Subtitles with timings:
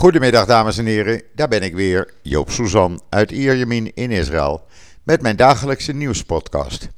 [0.00, 4.64] Goedemiddag dames en heren, daar ben ik weer, Joop Suzan uit Ierjemien in Israël,
[5.02, 6.88] met mijn dagelijkse nieuwspodcast.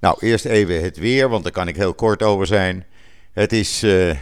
[0.00, 2.86] Nou, eerst even het weer, want daar kan ik heel kort over zijn.
[3.32, 4.16] Het is uh, eh,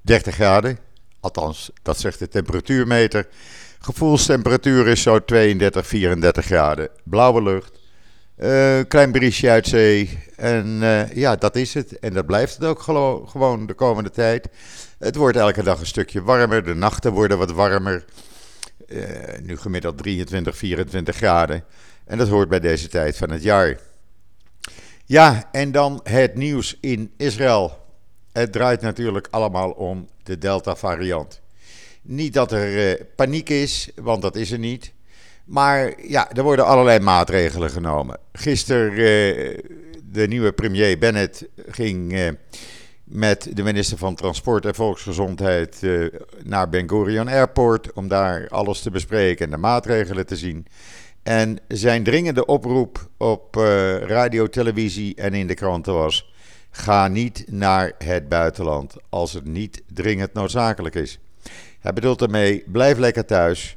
[0.00, 0.78] 30 graden,
[1.20, 3.28] althans dat zegt de temperatuurmeter.
[3.78, 6.88] Gevoelstemperatuur is zo 32, 34 graden.
[7.04, 7.80] Blauwe lucht,
[8.38, 11.98] uh, klein briesje uit zee en uh, ja, dat is het.
[11.98, 12.80] En dat blijft het ook
[13.30, 14.48] gewoon de komende tijd.
[15.00, 16.64] Het wordt elke dag een stukje warmer.
[16.64, 18.04] De nachten worden wat warmer.
[18.86, 19.06] Uh,
[19.42, 21.64] nu gemiddeld 23, 24 graden.
[22.04, 23.78] En dat hoort bij deze tijd van het jaar.
[25.04, 27.78] Ja, en dan het nieuws in Israël.
[28.32, 31.40] Het draait natuurlijk allemaal om de Delta-variant.
[32.02, 34.92] Niet dat er uh, paniek is, want dat is er niet.
[35.44, 38.18] Maar ja, er worden allerlei maatregelen genomen.
[38.32, 39.58] Gisteren, uh,
[40.12, 42.12] de nieuwe premier Bennett ging
[43.10, 46.06] met de minister van Transport en Volksgezondheid uh,
[46.42, 50.66] naar Ben Gurion Airport om daar alles te bespreken en de maatregelen te zien.
[51.22, 56.32] En zijn dringende oproep op uh, radio, televisie en in de kranten was:
[56.70, 61.18] ga niet naar het buitenland als het niet dringend noodzakelijk is.
[61.80, 63.76] Hij bedoelt ermee: blijf lekker thuis.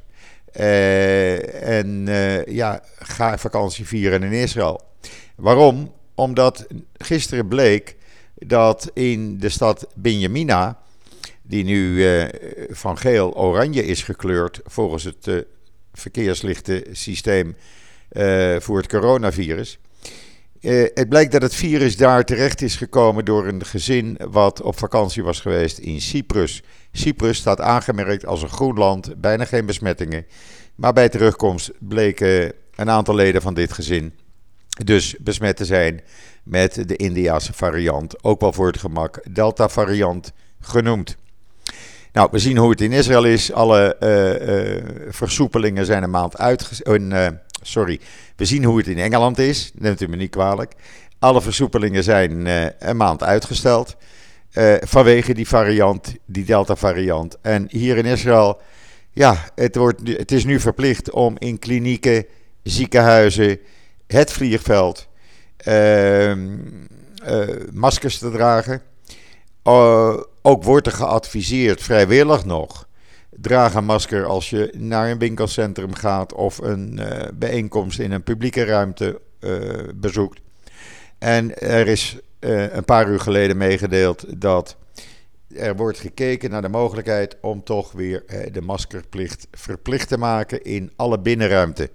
[0.60, 2.06] Uh, en
[2.46, 4.80] ja, ga vakantie vieren in Israël.
[5.36, 5.92] Waarom?
[6.14, 7.96] Omdat gisteren bleek
[8.34, 10.78] dat in de stad Benjamina,
[11.42, 12.24] die nu uh,
[12.70, 15.40] van geel-oranje is gekleurd volgens het uh,
[15.92, 17.56] verkeerslichtensysteem
[18.12, 19.78] uh, voor het coronavirus.
[20.94, 25.22] het blijkt dat het virus daar terecht is gekomen door een gezin wat op vakantie
[25.22, 26.62] was geweest in Cyprus.
[26.92, 30.26] Cyprus staat aangemerkt als een groen land, bijna geen besmettingen.
[30.74, 34.12] Maar bij terugkomst bleken een aantal leden van dit gezin
[34.84, 36.00] dus besmet te zijn
[36.42, 41.16] met de Indiase variant, ook wel voor het gemak Delta variant genoemd.
[42.12, 43.52] Nou, we zien hoe het in Israël is.
[43.52, 47.00] Alle uh, uh, versoepelingen zijn een maand uitgesteld.
[47.00, 47.26] Uh,
[47.62, 48.00] sorry,
[48.36, 49.70] we zien hoe het in Engeland is.
[49.74, 50.72] Neemt u me niet kwalijk.
[51.18, 52.46] Alle versoepelingen zijn
[52.78, 53.96] een maand uitgesteld.
[54.80, 57.36] vanwege die variant, die Delta-variant.
[57.42, 58.60] En hier in Israël,
[59.10, 62.26] ja, het, wordt, het is nu verplicht om in klinieken,
[62.62, 63.58] ziekenhuizen,
[64.06, 65.08] het vliegveld
[65.64, 66.58] Ehm,
[67.24, 68.82] eh, maskers te dragen.
[69.64, 72.88] Uh, ook wordt er geadviseerd, vrijwillig nog,
[73.30, 78.22] draag een masker als je naar een winkelcentrum gaat of een uh, bijeenkomst in een
[78.22, 79.20] publieke ruimte
[79.94, 80.40] bezoekt.
[81.18, 84.76] En er is een paar uur geleden meegedeeld dat
[85.54, 90.92] er wordt gekeken naar de mogelijkheid om toch weer de maskerplicht verplicht te maken in
[90.96, 91.90] alle binnenruimte.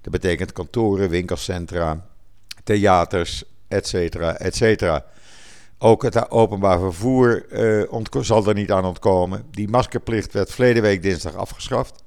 [0.00, 2.06] Dat betekent kantoren, winkelcentra,
[2.64, 5.04] theaters, et cetera, et cetera.
[5.78, 7.46] Ook het openbaar vervoer
[7.90, 9.44] uh, zal er niet aan ontkomen.
[9.50, 12.02] Die maskerplicht werd verleden week dinsdag afgeschaft.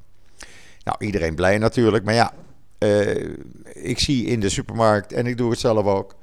[0.83, 2.33] Nou, iedereen blij natuurlijk, maar ja,
[2.79, 3.35] uh,
[3.73, 6.15] ik zie in de supermarkt, en ik doe het zelf ook,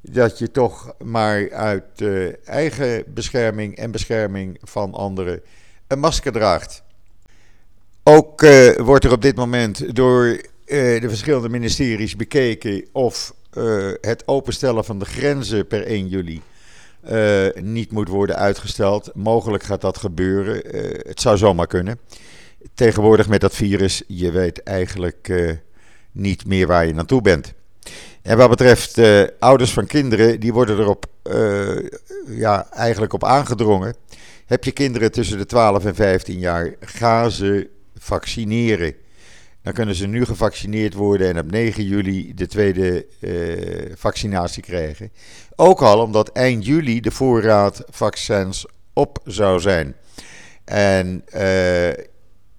[0.00, 5.42] dat je toch maar uit uh, eigen bescherming en bescherming van anderen
[5.86, 6.82] een masker draagt.
[8.02, 8.40] Ook
[8.76, 14.98] wordt er op dit moment door de verschillende ministeries bekeken of uh, het openstellen van
[14.98, 16.42] de grenzen per 1 juli
[17.10, 19.10] uh, niet moet worden uitgesteld.
[19.14, 20.62] Mogelijk gaat dat gebeuren.
[21.08, 21.98] Het zou zomaar kunnen.
[22.74, 25.32] Tegenwoordig met dat virus, je weet eigenlijk
[26.12, 27.52] niet meer waar je naartoe bent.
[28.22, 29.00] En wat betreft
[29.38, 31.06] ouders van kinderen, die worden erop
[32.26, 33.94] ja, eigenlijk op aangedrongen.
[34.46, 37.68] Heb je kinderen tussen de 12 en 15 jaar, ga ze
[37.98, 38.94] vaccineren.
[39.62, 45.12] Dan kunnen ze nu gevaccineerd worden en op 9 juli de tweede uh, vaccinatie krijgen.
[45.56, 49.94] Ook al omdat eind juli de voorraad vaccins op zou zijn.
[50.64, 51.92] En uh,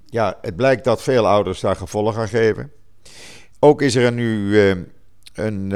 [0.05, 2.71] ja, het blijkt dat veel ouders daar gevolg aan geven.
[3.59, 4.75] Ook is er nu uh,
[5.33, 5.69] een,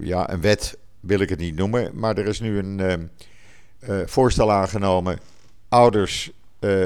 [0.00, 3.10] ja, een wet, wil ik het niet noemen, maar er is nu een
[4.06, 5.18] voorstel aangenomen.
[5.68, 6.30] Ouders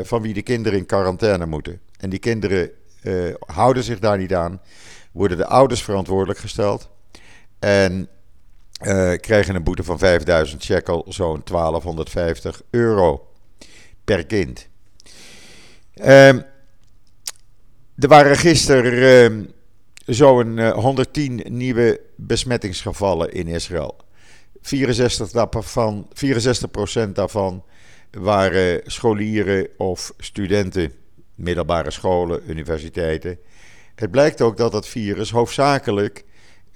[0.03, 1.81] van wie de kinderen in quarantaine moeten.
[1.99, 2.71] En die kinderen
[3.05, 4.61] uh, houden zich daar niet aan,
[5.13, 6.91] worden de ouders verantwoordelijk gesteld
[7.59, 8.09] en
[8.83, 13.29] uh, krijgen een boete van 5000 shekel, zo'n 1250 euro
[14.05, 14.69] per kind.
[15.95, 16.29] Uh,
[17.99, 19.47] er waren gisteren uh,
[20.07, 23.97] zo'n 110 nieuwe besmettingsgevallen in Israël.
[24.61, 26.09] 64 daarvan,
[27.07, 27.65] 64% daarvan
[28.11, 30.93] waren scholieren of studenten
[31.35, 33.39] middelbare scholen, universiteiten.
[33.95, 36.25] Het blijkt ook dat dat virus hoofdzakelijk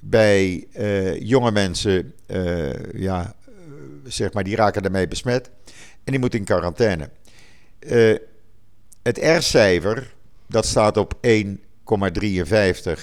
[0.01, 3.35] bij uh, jonge mensen, uh, ja,
[4.05, 5.51] zeg maar, die raken daarmee besmet
[6.05, 7.11] en die moeten in quarantaine.
[9.03, 10.15] Het R-cijfer,
[10.47, 11.23] dat staat op 1,53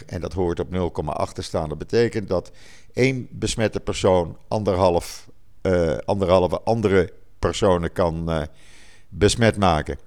[0.05, 0.93] en dat hoort op
[1.27, 1.69] 0,8 te staan.
[1.69, 2.51] Dat betekent dat
[2.93, 5.29] één besmette persoon anderhalf,
[6.05, 8.47] anderhalve andere personen kan
[9.09, 9.97] besmet maken.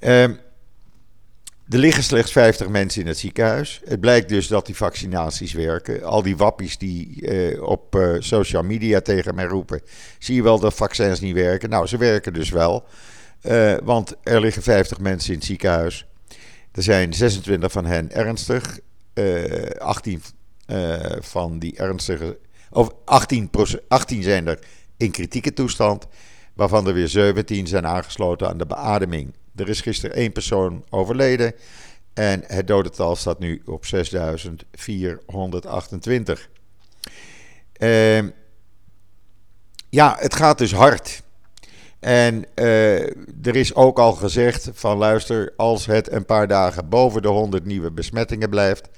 [0.00, 0.22] Uh,
[1.70, 3.80] er liggen slechts 50 mensen in het ziekenhuis.
[3.84, 6.02] Het blijkt dus dat die vaccinaties werken.
[6.02, 9.80] Al die wappies die uh, op uh, social media tegen mij roepen:
[10.18, 11.70] zie je wel dat vaccins niet werken?
[11.70, 12.84] Nou, ze werken dus wel.
[13.42, 16.06] Uh, want er liggen 50 mensen in het ziekenhuis.
[16.72, 18.78] Er zijn 26 van hen ernstig.
[19.78, 20.22] 18
[21.20, 22.38] van die ernstige.
[22.70, 23.50] Of 18,
[23.88, 24.58] 18 zijn er
[24.96, 26.06] in kritieke toestand.
[26.54, 29.34] Waarvan er weer 17 zijn aangesloten aan de beademing.
[29.60, 31.54] Er is gisteren één persoon overleden.
[32.14, 36.48] En het dodental staat nu op 6428.
[37.78, 38.18] Uh,
[39.88, 41.22] ja, het gaat dus hard.
[42.00, 43.00] En uh,
[43.46, 47.64] er is ook al gezegd van luister, als het een paar dagen boven de 100
[47.64, 48.88] nieuwe besmettingen blijft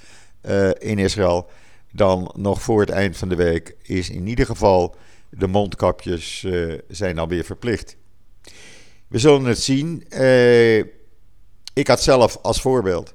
[0.42, 1.50] uh, in Israël,
[1.92, 4.94] dan nog voor het eind van de week is in ieder geval
[5.30, 7.96] de mondkapjes uh, zijn alweer verplicht.
[9.12, 10.04] We zullen het zien.
[10.10, 10.78] Uh,
[11.74, 13.14] ik had zelf als voorbeeld.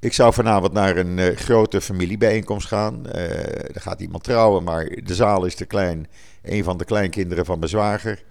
[0.00, 3.06] Ik zou vanavond naar een uh, grote familiebijeenkomst gaan.
[3.06, 6.06] Er gaat iemand trouwen, maar de zaal is te klein.
[6.42, 8.22] Een van de kleinkinderen van mijn zwager.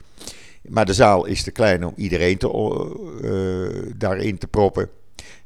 [0.62, 4.90] Maar de zaal is te klein om iedereen te, daarin te proppen.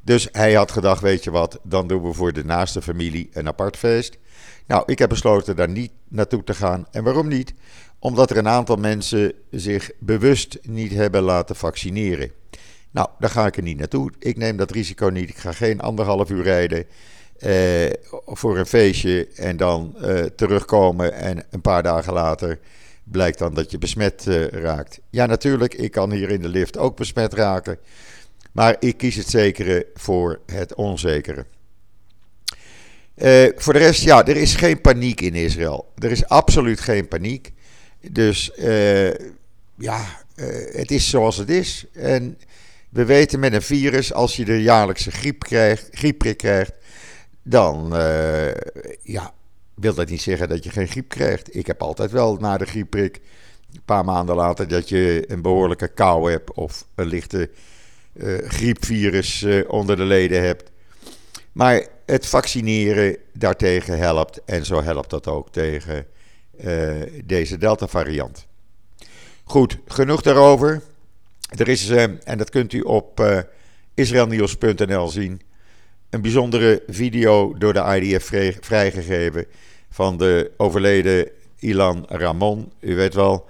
[0.00, 3.48] Dus hij had gedacht, weet je wat, dan doen we voor de naaste familie een
[3.48, 4.18] apart feest.
[4.66, 6.86] Nou, ik heb besloten daar niet naartoe te gaan.
[6.90, 7.54] En waarom niet?
[7.98, 12.30] Omdat er een aantal mensen zich bewust niet hebben laten vaccineren.
[12.90, 14.10] Nou, daar ga ik er niet naartoe.
[14.18, 15.28] Ik neem dat risico niet.
[15.28, 16.86] Ik ga geen anderhalf uur rijden
[17.38, 17.90] eh,
[18.26, 22.58] voor een feestje en dan eh, terugkomen en een paar dagen later
[23.04, 25.00] blijkt dan dat je besmet uh, raakt.
[25.10, 27.78] Ja, natuurlijk, ik kan hier in de lift ook besmet raken.
[28.52, 31.46] Maar ik kies het zekere voor het onzekere.
[33.22, 35.92] Uh, voor de rest, ja, er is geen paniek in Israël.
[35.98, 37.52] Er is absoluut geen paniek.
[38.10, 39.10] Dus uh,
[39.76, 41.86] ja, uh, het is zoals het is.
[41.92, 42.38] En
[42.88, 46.72] we weten met een virus, als je de jaarlijkse griep krijgt, griepprik krijgt,
[47.42, 47.88] dan
[49.02, 49.32] ja,
[49.74, 51.56] wil dat niet zeggen dat je geen griep krijgt.
[51.56, 53.20] Ik heb altijd wel na de griepprik,
[53.72, 57.50] een paar maanden later, dat je een behoorlijke kou hebt of een lichte
[58.46, 60.70] griepvirus onder de leden hebt.
[61.52, 64.44] Maar het vaccineren daartegen helpt.
[64.44, 66.06] En zo helpt dat ook tegen
[66.64, 66.90] uh,
[67.24, 68.46] deze Delta-variant.
[69.44, 70.82] Goed, genoeg daarover.
[71.48, 73.38] Er is, uh, en dat kunt u op uh,
[73.94, 75.40] israelnieuws.nl zien,
[76.10, 79.46] een bijzondere video door de IDF vrij, vrijgegeven
[79.90, 81.28] van de overleden
[81.58, 82.72] Ilan Ramon.
[82.80, 83.48] U weet wel,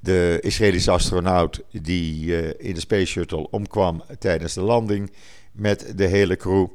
[0.00, 5.12] de Israëlische astronaut die in de Space Shuttle omkwam tijdens de landing
[5.52, 6.66] met de hele crew.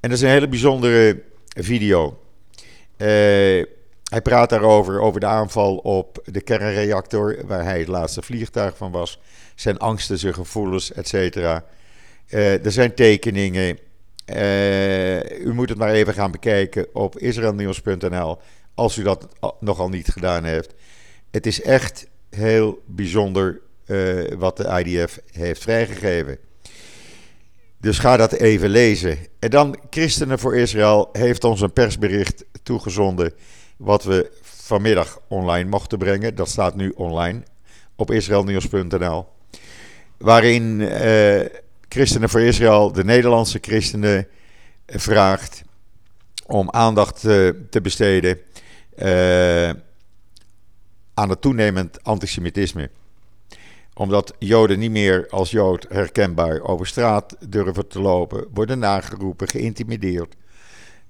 [0.00, 2.18] En dat is een hele bijzondere video.
[2.96, 3.06] Uh,
[4.04, 8.90] hij praat daarover, over de aanval op de kernreactor, waar hij het laatste vliegtuig van
[8.90, 9.20] was.
[9.54, 11.14] Zijn angsten, zijn gevoelens, etc.
[11.14, 13.78] Uh, er zijn tekeningen.
[14.26, 18.38] Uh, u moet het maar even gaan bekijken op israelnieuws.nl,
[18.74, 19.28] als u dat
[19.60, 20.74] nogal niet gedaan heeft.
[21.30, 23.60] Het is echt heel bijzonder
[24.38, 26.38] wat de IDF heeft vrijgegeven.
[27.80, 29.18] Dus ga dat even lezen.
[29.38, 33.32] En dan Christenen voor Israël heeft ons een persbericht toegezonden.
[33.76, 36.34] Wat we vanmiddag online mochten brengen.
[36.34, 37.42] Dat staat nu online
[37.96, 39.26] op israelnieuws.nl.
[40.16, 41.46] Waarin eh,
[41.88, 44.28] Christenen voor Israël, de Nederlandse christenen,
[44.86, 45.62] vraagt
[46.46, 47.20] om aandacht
[47.70, 48.38] te besteden
[48.98, 49.68] uh,
[51.14, 52.90] aan het toenemend antisemitisme
[53.98, 60.34] omdat Joden niet meer als Jood herkenbaar over straat durven te lopen, worden nageroepen, geïntimideerd.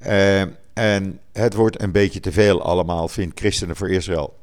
[0.06, 0.40] Uh,
[0.72, 4.38] en het wordt een beetje te veel allemaal, vindt Christenen voor Israël.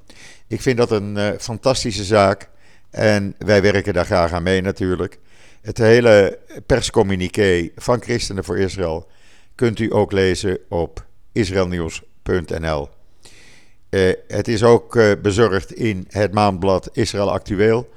[0.47, 2.49] Ik vind dat een uh, fantastische zaak
[2.89, 5.19] en wij werken daar graag aan mee natuurlijk.
[5.61, 9.07] Het hele perscommuniqué van Christenen voor Israël
[9.55, 12.89] kunt u ook lezen op israelnieuws.nl.
[13.89, 17.93] Uh, het is ook bezorgd in het maandblad Israël Actueel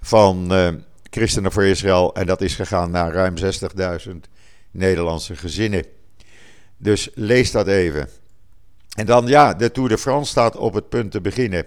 [0.00, 0.68] van uh,
[1.10, 2.14] Christenen voor Israël.
[2.14, 3.34] En dat is gegaan naar ruim
[4.08, 4.12] 60.000
[4.70, 5.84] Nederlandse gezinnen.
[6.76, 8.08] Dus lees dat even.
[8.96, 11.66] En dan, ja, de Tour de France staat op het punt te beginnen.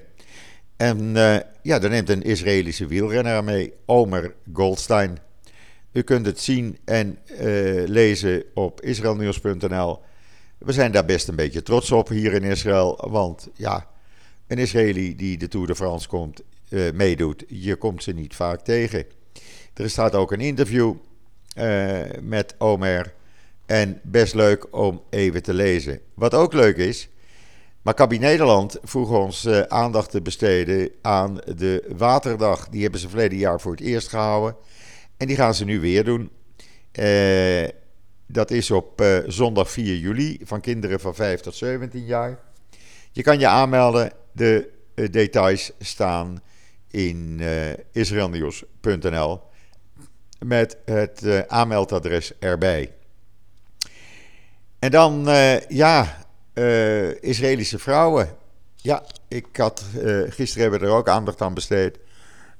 [0.77, 5.17] En uh, ja, daar neemt een Israëlische wielrenner mee, Omer Goldstein.
[5.91, 9.99] U kunt het zien en uh, lezen op israelnieuws.nl.
[10.57, 13.07] We zijn daar best een beetje trots op hier in Israël.
[13.09, 13.87] Want ja,
[14.47, 17.43] een Israëli die de Tour de France komt, uh, meedoet.
[17.47, 19.05] Je komt ze niet vaak tegen.
[19.73, 20.93] Er staat ook een interview
[22.21, 23.13] met Omer.
[23.65, 25.99] En best leuk om even te lezen.
[26.13, 27.09] Wat ook leuk is,
[27.81, 32.69] Maccabi Nederland vroeg ons uh, aandacht te besteden aan de Waterdag.
[32.69, 34.55] Die hebben ze verleden jaar voor het eerst gehouden.
[35.17, 36.31] En die gaan ze nu weer doen.
[38.27, 42.39] Dat is op zondag 4 juli van kinderen van 5 tot 17 jaar.
[43.11, 44.11] Je kan je aanmelden.
[44.31, 44.69] De
[45.11, 46.41] details staan
[46.91, 47.41] in
[47.91, 49.41] israelnieuws.nl
[50.39, 52.91] met het aanmeldadres erbij.
[54.79, 55.27] En dan,
[55.67, 56.21] ja,
[56.53, 58.29] uh, Israëlische vrouwen.
[58.75, 61.99] Ja, ik had, uh, gisteren hebben we er ook aandacht aan besteed.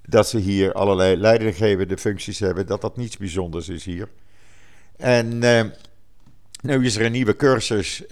[0.01, 2.67] Dat ze hier allerlei leidinggevende functies hebben.
[2.67, 4.09] Dat dat niets bijzonders is hier.
[4.97, 5.61] En uh,
[6.61, 8.03] nu is er een nieuwe cursus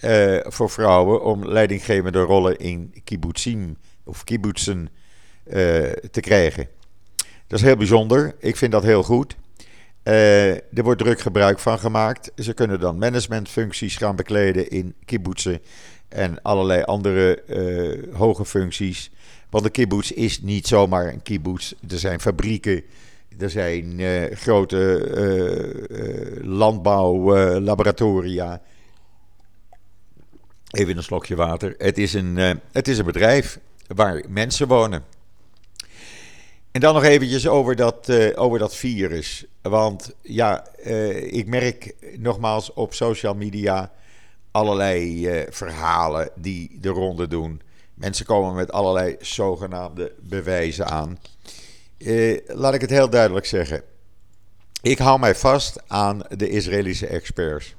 [0.43, 4.89] voor vrouwen om leidinggevende rollen in kibbutzim of kibbutzen
[6.11, 6.67] te krijgen.
[7.47, 8.35] Dat is heel bijzonder.
[8.39, 9.35] Ik vind dat heel goed.
[10.03, 12.31] Uh, er wordt druk gebruik van gemaakt.
[12.35, 15.59] Ze kunnen dan managementfuncties gaan bekleden in kibbutzen
[16.07, 19.11] en allerlei andere uh, hoge functies.
[19.49, 21.73] Want de kibbutz is niet zomaar een kibbutz.
[21.89, 22.83] Er zijn fabrieken,
[23.37, 24.01] er zijn
[24.33, 25.09] grote
[26.41, 28.61] landbouwlaboratoria.
[30.71, 31.75] Even een slokje water.
[31.77, 32.35] Het is een,
[32.71, 35.03] het is een bedrijf waar mensen wonen.
[36.71, 39.45] En dan nog eventjes over dat, uh, over dat virus.
[39.61, 43.91] Want ja, uh, ik merk nogmaals op social media
[44.51, 47.61] allerlei uh, verhalen die de ronde doen.
[47.93, 51.19] Mensen komen met allerlei zogenaamde bewijzen aan.
[52.47, 53.83] laat ik het heel duidelijk zeggen.
[54.81, 57.75] Ik hou mij vast aan de Israëlische experts.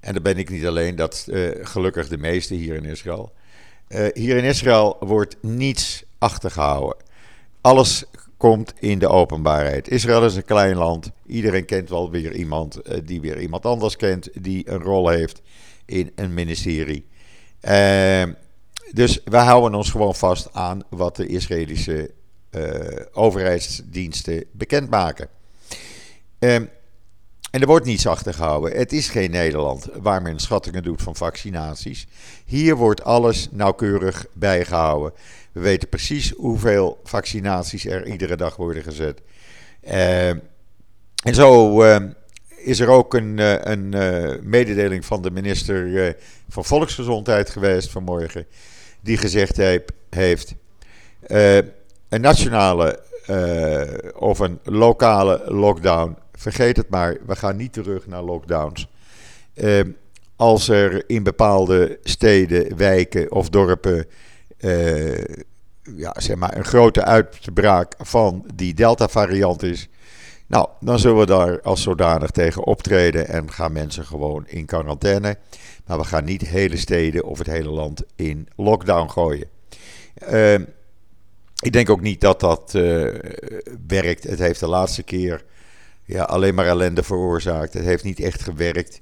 [0.00, 1.28] En dat ben ik niet alleen, dat
[1.60, 3.32] gelukkig de meeste hier in Israël.
[4.12, 6.96] hier in Israël wordt niets achtergehouden.
[7.64, 8.04] Alles
[8.36, 9.88] komt in de openbaarheid.
[9.88, 11.10] Israël is een klein land.
[11.26, 15.42] Iedereen kent wel weer iemand uh, die weer iemand anders kent, die een rol heeft
[15.86, 17.06] in een ministerie.
[17.62, 18.22] Uh,
[18.92, 22.10] dus wij houden ons gewoon vast aan wat de Israëlische
[22.50, 25.28] uh, overheidsdiensten bekendmaken.
[26.38, 26.64] Ehm,
[27.54, 28.76] en er wordt niets achtergehouden.
[28.78, 32.06] Het is geen Nederland waar men schattingen doet van vaccinaties.
[32.44, 35.12] Hier wordt alles nauwkeurig bijgehouden.
[35.52, 39.20] We weten precies hoeveel vaccinaties er iedere dag worden gezet.
[39.84, 41.96] Uh, en zo uh,
[42.56, 43.88] is er ook een, uh, een
[44.42, 46.16] mededeling van de minister
[46.48, 48.46] van Volksgezondheid geweest vanmorgen.
[49.00, 50.54] Die gezegd heeft: heeft
[52.08, 53.00] een nationale
[54.14, 56.22] of een lokale lockdown.
[56.36, 58.88] Vergeet het maar, we gaan niet terug naar lockdowns.
[60.36, 64.06] als er in bepaalde steden, wijken of dorpen
[64.60, 65.24] uh,
[65.96, 69.88] ja, zeg maar een grote uitbraak van die Delta-variant is.
[70.46, 75.36] Nou, dan zullen we daar als zodanig tegen optreden en gaan mensen gewoon in quarantaine.
[75.86, 79.48] Maar we gaan niet hele steden of het hele land in lockdown gooien.
[80.32, 80.54] Uh,
[81.60, 83.14] ik denk ook niet dat dat uh,
[83.86, 84.24] werkt.
[84.24, 85.44] Het heeft de laatste keer
[86.04, 87.74] ja, alleen maar ellende veroorzaakt.
[87.74, 89.00] Het heeft niet echt gewerkt.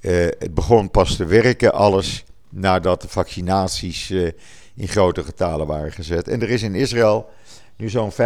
[0.00, 4.10] Uh, het begon pas te werken, alles, nadat de vaccinaties
[4.74, 6.28] in grote getalen waren gezet.
[6.28, 7.30] En er is in Israël
[7.76, 8.16] nu zo'n 85%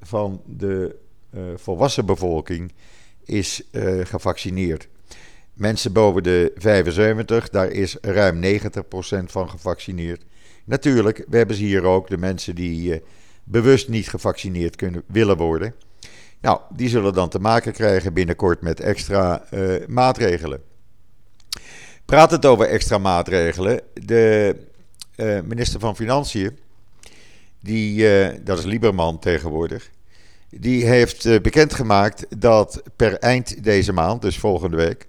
[0.00, 0.96] van de
[1.34, 2.72] uh, volwassen bevolking
[3.24, 3.62] is
[4.02, 4.88] gevaccineerd.
[5.54, 10.22] Mensen boven de 75, daar is ruim 90% van gevaccineerd.
[10.64, 13.02] Natuurlijk, we hebben ze hier ook, de mensen die
[13.44, 15.74] bewust niet gevaccineerd kunnen, willen worden.
[16.42, 19.44] Nou, die zullen dan te maken krijgen binnenkort met extra
[19.86, 20.62] maatregelen.
[22.04, 23.80] Praat het over extra maatregelen.
[23.94, 24.56] De
[25.16, 26.58] uh, minister van Financiën,
[27.60, 29.90] die, uh, dat is Lieberman tegenwoordig,
[30.50, 35.08] die heeft bekendgemaakt dat per eind deze maand, dus volgende week,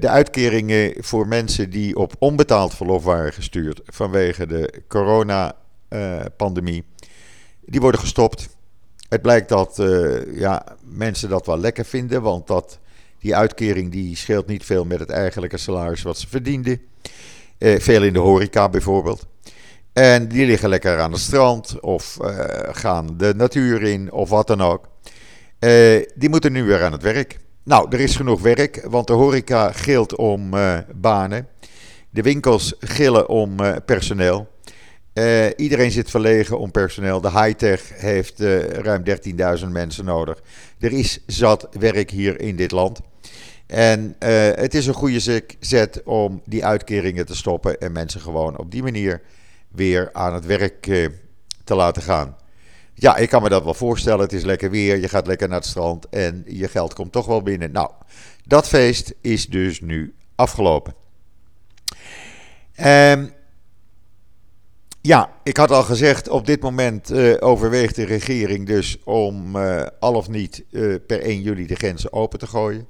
[0.00, 6.84] de uitkeringen voor mensen die op onbetaald verlof waren gestuurd vanwege de coronapandemie,
[7.64, 8.55] die worden gestopt.
[9.08, 9.82] Het blijkt dat
[10.34, 12.78] ja, mensen dat wel lekker vinden, want dat,
[13.18, 16.80] die uitkering die scheelt niet veel met het eigenlijke salaris wat ze verdienden.
[17.58, 19.26] Eh, veel in de horeca bijvoorbeeld.
[19.92, 22.28] En die liggen lekker aan het strand of uh,
[22.70, 24.88] gaan de natuur in of wat dan ook.
[26.14, 27.38] Die moeten nu weer aan het werk.
[27.62, 30.50] Nou, er is genoeg werk, want de horeca gilt om
[30.94, 31.48] banen.
[32.10, 34.48] De winkels gillen om personeel.
[35.56, 37.20] Iedereen zit verlegen om personeel.
[37.20, 39.02] De high-tech heeft ruim
[39.60, 40.42] 13.000 mensen nodig.
[40.78, 43.00] Er is zat werk hier in dit land.
[43.66, 48.58] En uh, het is een goede zet om die uitkeringen te stoppen en mensen gewoon
[48.58, 49.22] op die manier
[49.68, 50.82] weer aan het werk
[51.64, 52.36] te laten gaan.
[52.94, 54.20] ja, ik kan me dat wel voorstellen.
[54.20, 57.26] Het is lekker weer, je gaat lekker naar het strand en je geld komt toch
[57.26, 57.72] wel binnen.
[57.72, 57.90] Nou,
[58.44, 60.94] dat feest is dus nu afgelopen.
[62.84, 63.32] Um,
[65.06, 69.86] ja, ik had al gezegd, op dit moment uh, overweegt de regering dus om uh,
[70.00, 72.88] al of niet uh, per 1 juli de grenzen open te gooien.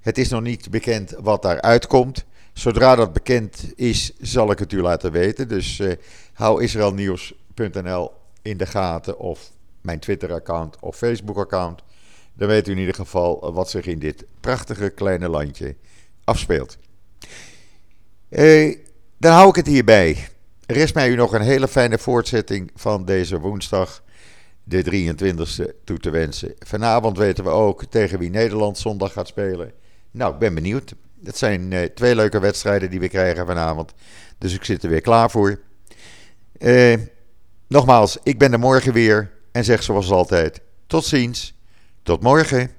[0.00, 2.24] Het is nog niet bekend wat daaruit komt.
[2.52, 5.48] Zodra dat bekend is, zal ik het u laten weten.
[5.48, 5.82] Dus
[6.32, 11.82] hou israelnieuws.nl in de gaten of mijn Twitter-account of Facebook-account.
[12.34, 15.76] Dan weet u in ieder geval wat zich in dit prachtige kleine landje
[16.24, 16.78] afspeelt.
[19.18, 20.28] dan hou ik het hierbij.
[20.66, 24.02] Rest mij u nog een hele fijne voortzetting van deze woensdag,
[24.62, 26.54] de 23e, toe te wensen.
[26.58, 29.72] Vanavond weten we ook tegen wie Nederland zondag gaat spelen.
[30.10, 30.94] Nou, ik ben benieuwd.
[31.24, 33.94] Het zijn uh, twee leuke wedstrijden die we krijgen vanavond.
[34.38, 35.60] Dus ik zit er weer klaar voor.
[36.58, 36.96] Uh,
[37.66, 39.30] nogmaals, ik ben er morgen weer.
[39.52, 41.54] En zeg zoals altijd: tot ziens.
[42.02, 42.70] Tot morgen.